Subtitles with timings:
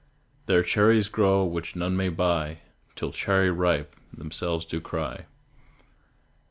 [0.47, 2.61] There cherries grow which none may buy,
[2.95, 5.27] Till "Cherry ripe" themselves do cry.